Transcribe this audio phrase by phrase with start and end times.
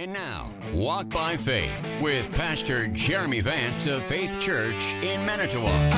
[0.00, 5.92] And now, Walk by Faith with Pastor Jeremy Vance of Faith Church in Manitowoc.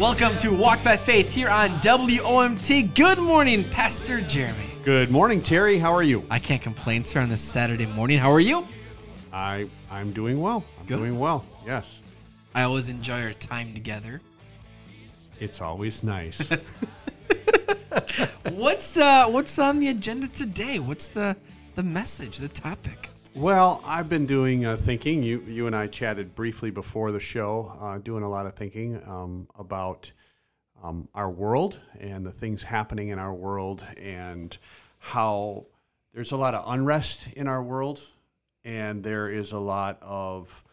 [0.00, 2.94] Welcome to Walk by Faith here on WOMT.
[2.94, 4.70] Good morning, Pastor Jeremy.
[4.84, 5.76] Good morning, Terry.
[5.76, 6.24] How are you?
[6.30, 8.18] I can't complain, sir, on this Saturday morning.
[8.18, 8.66] How are you?
[9.34, 10.64] I I'm doing well.
[10.80, 10.96] I'm Good.
[10.96, 11.44] doing well.
[11.66, 12.00] Yes.
[12.54, 14.22] I always enjoy our time together.
[15.40, 16.50] It's always nice.
[18.52, 20.78] What's uh what's on the agenda today?
[20.78, 21.36] What's the
[21.74, 23.10] the message, the topic?
[23.34, 25.22] well, I've been doing uh, thinking.
[25.22, 29.00] You you and I chatted briefly before the show, uh, doing a lot of thinking
[29.06, 30.10] um, about
[30.82, 34.56] um, our world and the things happening in our world and
[34.98, 35.66] how
[36.12, 38.00] there's a lot of unrest in our world
[38.64, 40.64] and there is a lot of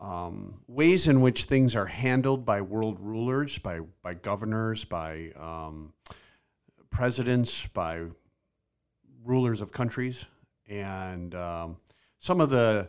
[0.00, 5.92] um, ways in which things are handled by world rulers, by by governors, by um,
[6.90, 8.04] presidents, by
[9.24, 10.26] rulers of countries,
[10.68, 11.76] and um,
[12.18, 12.88] some of the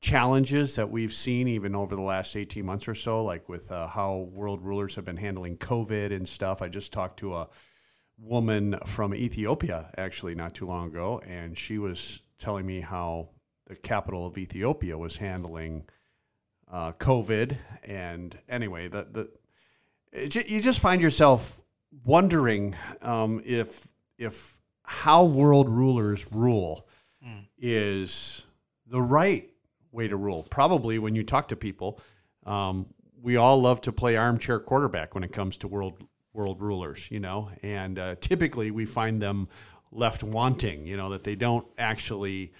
[0.00, 3.86] challenges that we've seen even over the last 18 months or so, like with uh,
[3.86, 6.60] how world rulers have been handling COVID and stuff.
[6.60, 7.48] I just talked to a
[8.18, 13.28] woman from Ethiopia actually not too long ago, and she was telling me how
[13.66, 15.84] the capital of Ethiopia was handling
[16.70, 17.56] uh, COVID.
[17.84, 19.30] And anyway, the
[20.12, 21.62] the you just find yourself
[22.04, 26.86] wondering um, if if how world rulers rule
[27.58, 28.44] is
[28.86, 29.48] the right
[29.92, 30.46] way to rule.
[30.50, 32.00] Probably when you talk to people,
[32.44, 32.86] um,
[33.20, 37.20] we all love to play armchair quarterback when it comes to world world rulers, you
[37.20, 39.48] know, and uh, typically we find them
[39.90, 42.52] left wanting, you know, that they don't actually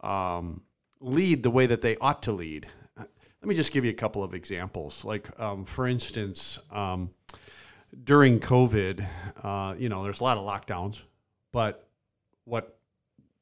[0.00, 0.60] um,
[1.00, 2.66] lead the way that they ought to lead.
[2.96, 3.04] Uh,
[3.40, 5.04] Let me just give you a couple of examples.
[5.04, 7.10] Like, um, for instance, um,
[8.04, 9.06] during COVID,
[9.42, 11.02] uh, you know, there's a lot of lockdowns,
[11.52, 11.88] but
[12.44, 12.78] what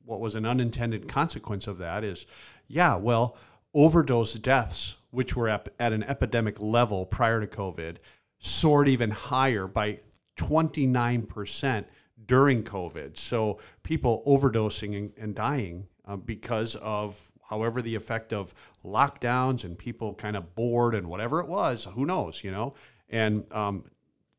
[0.05, 2.27] what was an unintended consequence of that is,
[2.67, 3.37] yeah, well,
[3.75, 7.99] overdose deaths, which were at, at an epidemic level prior to COVID,
[8.39, 10.01] soared even higher by
[10.37, 11.85] 29%
[12.27, 13.17] during COVID.
[13.17, 18.55] So people overdosing and, and dying uh, because of however the effect of
[18.85, 22.75] lockdowns and people kind of bored and whatever it was, who knows, you know,
[23.11, 23.85] and um,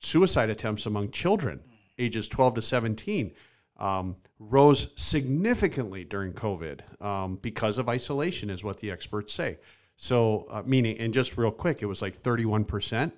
[0.02, 1.62] suicide attempts among children
[1.98, 3.32] ages 12 to 17
[3.78, 9.58] um, rose significantly during COVID um, because of isolation, is what the experts say.
[9.98, 13.12] So, uh, meaning, and just real quick, it was like 31%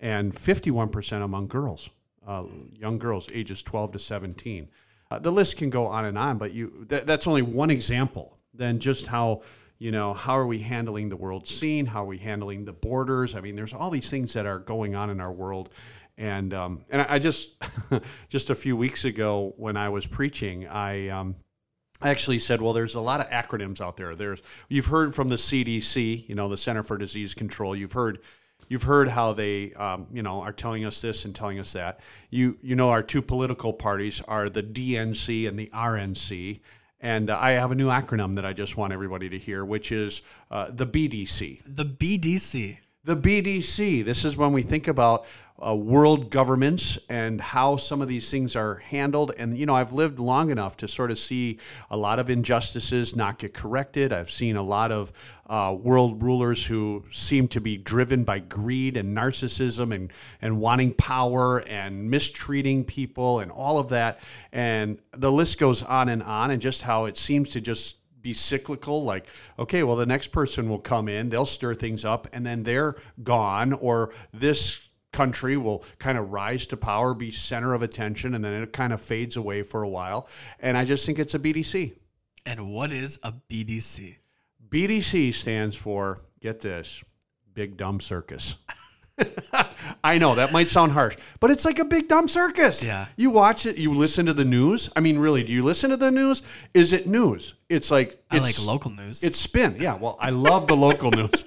[0.00, 1.90] and 51% among girls,
[2.26, 2.44] uh,
[2.74, 4.68] young girls ages 12 to 17.
[5.10, 8.38] Uh, the list can go on and on, but you that, that's only one example.
[8.54, 9.42] Then just how
[9.78, 11.84] you know how are we handling the world scene?
[11.84, 13.34] How are we handling the borders?
[13.34, 15.68] I mean, there's all these things that are going on in our world,
[16.18, 17.54] and um, and I just
[18.28, 21.08] just a few weeks ago when I was preaching, I.
[21.08, 21.36] Um,
[22.04, 24.16] I actually said, well, there's a lot of acronyms out there.
[24.16, 27.76] There's you've heard from the CDC, you know, the Center for Disease Control.
[27.76, 28.18] You've heard
[28.68, 32.00] you've heard how they, um, you know, are telling us this and telling us that.
[32.30, 36.60] You you know, our two political parties are the DNC and the RNC.
[37.00, 39.92] And uh, I have a new acronym that I just want everybody to hear, which
[39.92, 41.60] is uh, the BDC.
[41.66, 42.78] The BDC.
[43.04, 44.04] The BDC.
[44.04, 45.26] This is when we think about
[45.66, 49.32] uh, world governments and how some of these things are handled.
[49.38, 51.58] And, you know, I've lived long enough to sort of see
[51.90, 54.12] a lot of injustices not get corrected.
[54.12, 55.12] I've seen a lot of
[55.46, 60.94] uh, world rulers who seem to be driven by greed and narcissism and, and wanting
[60.94, 64.20] power and mistreating people and all of that.
[64.52, 68.32] And the list goes on and on, and just how it seems to just be
[68.32, 69.26] cyclical like
[69.58, 72.94] okay well the next person will come in they'll stir things up and then they're
[73.24, 78.44] gone or this country will kind of rise to power be center of attention and
[78.44, 80.26] then it kind of fades away for a while
[80.60, 81.92] and i just think it's a bdc
[82.46, 84.16] And what is a BDC?
[84.68, 87.04] bdc stands for get this
[87.54, 88.56] big dumb circus
[90.02, 92.82] I know that might sound harsh, but it's like a big dumb circus.
[92.82, 93.06] Yeah.
[93.16, 94.88] You watch it, you listen to the news.
[94.96, 96.42] I mean, really, do you listen to the news?
[96.72, 97.54] Is it news?
[97.68, 99.22] It's like I it's, like local news.
[99.22, 99.76] It's spin.
[99.78, 99.96] Yeah.
[99.96, 101.44] Well, I love the local news.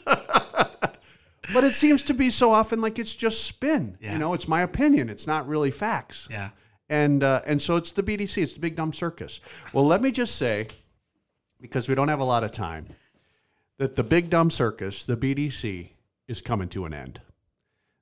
[1.54, 3.98] But it seems to be so often like it's just spin.
[4.02, 4.14] Yeah.
[4.14, 5.10] You know, it's my opinion.
[5.10, 6.28] It's not really facts.
[6.30, 6.50] yeah.
[6.88, 8.44] And uh, and so it's the BDC.
[8.44, 9.42] It's the big dumb circus.
[9.74, 10.68] Well, let me just say,
[11.60, 12.88] because we don't have a lot of time,
[13.80, 15.90] that the big dumb circus, the BDC,
[16.28, 17.22] is coming to an end.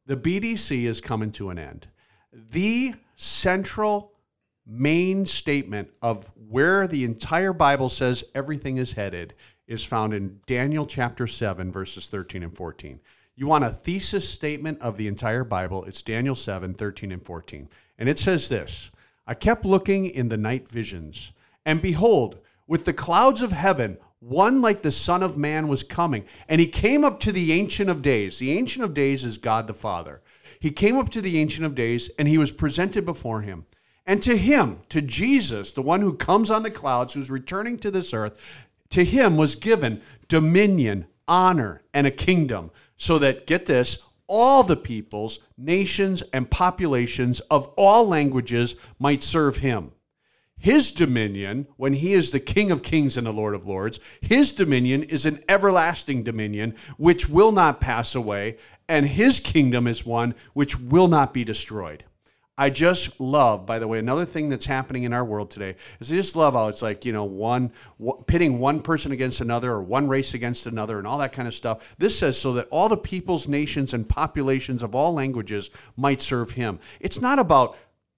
[0.06, 1.88] The BDC is coming to an end.
[2.34, 4.12] The central
[4.66, 9.34] main statement of where the entire Bible says everything is headed
[9.68, 13.00] is found in Daniel chapter 7, verses 13 and 14.
[13.36, 15.86] You want a thesis statement of the entire Bible?
[15.86, 17.68] It's Daniel 7, 13 and 14.
[17.98, 18.92] And it says this
[19.26, 21.34] I kept looking in the night visions,
[21.66, 26.26] and behold, with the clouds of heaven, one like the Son of Man was coming,
[26.48, 28.38] and he came up to the Ancient of Days.
[28.38, 30.22] The Ancient of Days is God the Father.
[30.60, 33.66] He came up to the Ancient of Days, and he was presented before him.
[34.06, 37.90] And to him, to Jesus, the one who comes on the clouds, who's returning to
[37.90, 42.70] this earth, to him was given dominion, honor, and a kingdom,
[43.04, 49.58] so that, get this, all the peoples, nations, and populations of all languages might serve
[49.58, 49.92] him.
[50.58, 54.54] His dominion, when he is the King of kings and the Lord of lords, his
[54.54, 58.56] dominion is an everlasting dominion which will not pass away,
[58.88, 62.06] and his kingdom is one which will not be destroyed.
[62.56, 66.12] I just love, by the way, another thing that's happening in our world today is
[66.14, 69.72] I just love how it's like, you know, one, one, pitting one person against another
[69.72, 71.96] or one race against another and all that kind of stuff.
[71.98, 76.52] This says so that all the peoples, nations, and populations of all languages might serve
[76.52, 76.80] him.
[77.00, 77.76] It's not about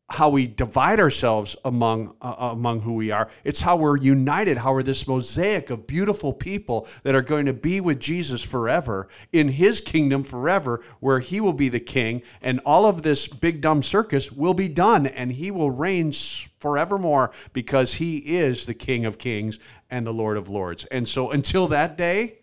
[0.09, 3.27] how we divide ourselves among uh, among who we are.
[3.43, 7.53] It's how we're united, how we're this mosaic of beautiful people that are going to
[7.53, 12.59] be with Jesus forever in his kingdom forever where he will be the king and
[12.65, 16.11] all of this big dumb circus will be done and he will reign
[16.59, 19.59] forevermore because he is the king of kings
[19.89, 20.85] and the lord of lords.
[20.85, 22.39] And so until that day,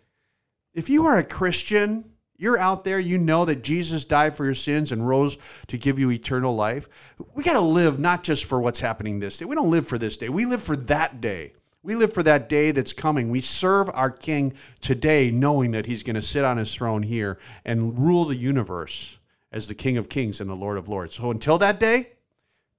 [0.75, 2.12] if you are a Christian,
[2.43, 6.00] you're out there, you know that Jesus died for your sins and rose to give
[6.00, 6.89] you eternal life.
[7.35, 9.44] We got to live not just for what's happening this day.
[9.44, 11.53] We don't live for this day, we live for that day.
[11.85, 13.29] We live for that day that's coming.
[13.29, 17.39] We serve our King today, knowing that He's going to sit on His throne here
[17.65, 19.19] and rule the universe
[19.50, 21.17] as the King of Kings and the Lord of Lords.
[21.17, 22.11] So until that day,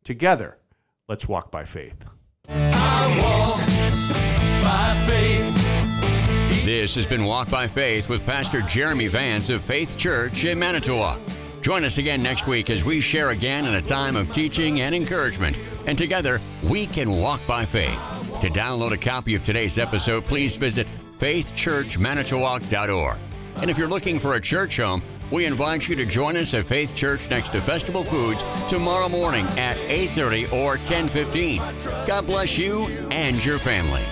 [0.06, 0.58] together,
[1.10, 2.06] let's walk by faith.
[6.74, 11.20] This has been Walk by Faith with Pastor Jeremy Vance of Faith Church in Manitowoc.
[11.62, 14.96] Join us again next week as we share again in a time of teaching and
[14.96, 15.56] encouragement,
[15.86, 18.00] and together we can walk by faith.
[18.42, 20.88] To download a copy of today's episode, please visit
[21.20, 23.18] faithchurchmanitowoc.org.
[23.58, 26.66] And if you're looking for a church home, we invite you to join us at
[26.66, 31.62] Faith Church next to Festival Foods tomorrow morning at 8:30 or 10:15.
[32.08, 34.04] God bless you and your family.